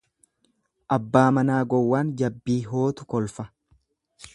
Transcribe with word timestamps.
Abbaa 0.95 1.25
manaa 1.39 1.59
gowwaan 1.75 2.13
jabbii 2.23 2.59
hootu 2.75 3.11
kolfa. 3.15 3.51